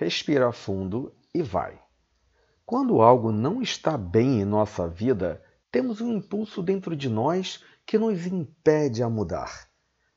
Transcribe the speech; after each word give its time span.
respira 0.00 0.50
fundo 0.50 1.14
e 1.34 1.42
vai. 1.42 1.78
Quando 2.64 3.02
algo 3.02 3.30
não 3.30 3.60
está 3.60 3.98
bem 3.98 4.40
em 4.40 4.46
nossa 4.46 4.88
vida, 4.88 5.44
temos 5.70 6.00
um 6.00 6.10
impulso 6.16 6.62
dentro 6.62 6.96
de 6.96 7.06
nós 7.06 7.62
que 7.84 7.98
nos 7.98 8.26
impede 8.26 9.02
a 9.02 9.10
mudar. 9.10 9.68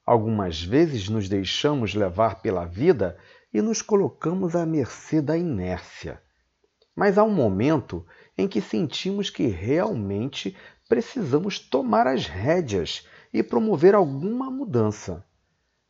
Algumas 0.06 0.64
vezes 0.64 1.10
nos 1.10 1.28
deixamos 1.28 1.94
levar 1.94 2.42
pela 2.42 2.64
vida 2.64 3.18
e 3.54 3.62
nos 3.62 3.82
colocamos 3.82 4.56
à 4.56 4.66
mercê 4.66 5.22
da 5.22 5.38
inércia. 5.38 6.22
Mas 6.96 7.18
há 7.18 7.24
um 7.26 7.34
momento 7.34 8.06
em 8.38 8.48
que 8.48 8.62
sentimos 8.62 9.30
que 9.30 9.48
realmente 9.48 10.56
precisamos 10.88 11.60
tomar 11.60 12.08
as 12.08 12.26
rédeas 12.26 13.06
e 13.34 13.44
promover 13.44 13.96
alguma 13.96 14.50
mudança. 14.50 15.26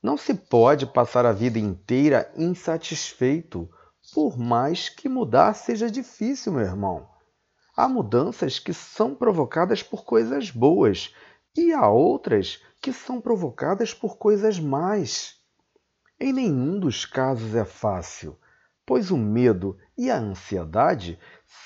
Não 0.01 0.17
se 0.17 0.33
pode 0.33 0.87
passar 0.87 1.27
a 1.27 1.31
vida 1.31 1.59
inteira 1.59 2.31
insatisfeito, 2.35 3.69
por 4.11 4.37
mais 4.37 4.89
que 4.89 5.07
mudar 5.07 5.53
seja 5.53 5.89
difícil, 5.89 6.53
meu 6.53 6.63
irmão. 6.63 7.07
Há 7.75 7.87
mudanças 7.87 8.59
que 8.59 8.73
são 8.73 9.15
provocadas 9.15 9.81
por 9.81 10.03
coisas 10.03 10.51
boas 10.51 11.13
e 11.55 11.71
há 11.71 11.87
outras 11.87 12.61
que 12.81 12.91
são 12.91 13.21
provocadas 13.21 13.93
por 13.93 14.17
coisas 14.17 14.59
más. 14.59 15.35
Em 16.19 16.33
nenhum 16.33 16.79
dos 16.79 17.05
casos 17.05 17.55
é 17.55 17.65
fácil, 17.65 18.37
pois 18.85 19.09
o 19.09 19.17
medo 19.17 19.77
e 19.97 20.11
a 20.11 20.17
ansiedade 20.17 21.19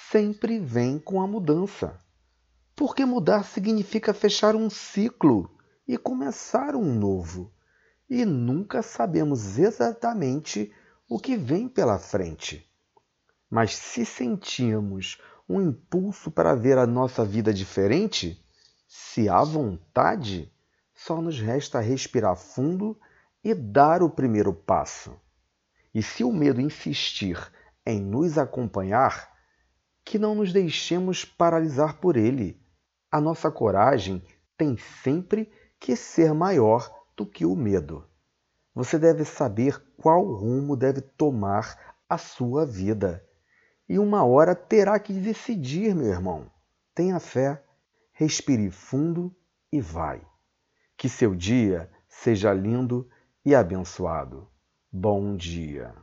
sempre 0.10 0.60
vêm 0.60 1.00
com 1.00 1.22
a 1.22 1.28
mudança. 1.28 1.98
Porque 2.76 3.04
mudar 3.06 3.44
significa 3.44 4.14
fechar 4.14 4.56
um 4.56 4.70
ciclo 4.70 5.50
e 5.88 5.98
começar 5.98 6.76
um 6.76 6.94
novo. 6.94 7.52
E 8.10 8.24
nunca 8.24 8.82
sabemos 8.82 9.58
exatamente 9.58 10.72
o 11.10 11.20
que 11.20 11.38
vem 11.38 11.70
pela 11.70 11.98
frente. 11.98 12.70
Mas 13.50 13.76
se 13.76 14.06
sentimos 14.06 15.22
um 15.48 15.62
impulso 15.62 16.30
para 16.30 16.54
ver 16.54 16.78
a 16.78 16.86
nossa 16.86 17.24
vida 17.24 17.54
diferente, 17.54 18.44
se 18.88 19.30
há 19.30 19.42
vontade, 19.44 20.52
só 20.94 21.22
nos 21.22 21.40
resta 21.40 21.80
respirar 21.80 22.36
fundo 22.36 23.00
e 23.44 23.54
dar 23.54 24.04
o 24.04 24.10
primeiro 24.10 24.54
passo. 24.54 25.18
E 25.94 26.04
se 26.04 26.24
o 26.24 26.32
medo 26.32 26.60
insistir 26.60 27.40
em 27.86 28.02
nos 28.02 28.38
acompanhar, 28.38 29.32
que 30.04 30.20
não 30.20 30.36
nos 30.36 30.52
deixemos 30.52 31.24
paralisar 31.24 32.00
por 32.00 32.18
ele. 32.18 32.62
A 33.10 33.22
nossa 33.22 33.50
coragem 33.50 34.22
tem 34.58 34.78
sempre 34.78 35.50
que 35.80 35.96
ser 35.96 36.34
maior 36.34 36.90
do 37.16 37.26
que 37.26 37.46
o 37.46 37.56
medo. 37.56 38.06
Você 38.78 39.00
deve 39.00 39.26
saber 39.26 39.84
qual 39.98 40.24
rumo 40.24 40.78
deve 40.78 41.02
tomar 41.02 41.96
a 42.08 42.16
sua 42.16 42.64
vida. 42.64 43.26
E 43.90 43.98
uma 43.98 44.24
hora 44.24 44.54
terá 44.54 45.00
que 45.00 45.14
decidir, 45.14 45.96
meu 45.96 46.06
irmão. 46.06 46.52
Tenha 46.94 47.20
fé, 47.20 47.60
respire 48.14 48.70
fundo 48.70 49.36
e 49.72 49.82
vai. 49.82 50.22
Que 50.96 51.10
seu 51.10 51.34
dia 51.34 51.90
seja 52.08 52.54
lindo 52.54 53.10
e 53.44 53.56
abençoado. 53.56 54.48
Bom 54.92 55.36
dia. 55.36 55.96